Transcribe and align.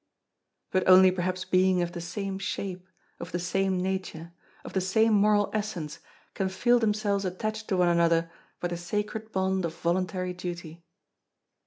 But 0.71 0.89
only 0.89 1.11
perhaps 1.11 1.45
beings 1.45 1.83
of 1.83 1.91
the 1.91 2.01
same 2.01 2.39
shape, 2.39 2.87
of 3.19 3.31
the 3.31 3.37
same 3.37 3.77
nature, 3.79 4.33
of 4.65 4.73
the 4.73 4.81
same 4.81 5.13
moral 5.13 5.51
essence 5.53 5.99
can 6.33 6.49
feel 6.49 6.79
themselves 6.79 7.23
attached 7.23 7.67
to 7.67 7.77
one 7.77 7.87
another 7.89 8.31
by 8.59 8.69
the 8.69 8.77
sacred 8.77 9.31
bond 9.31 9.63
of 9.63 9.75
voluntary 9.77 10.33
duty. 10.33 10.83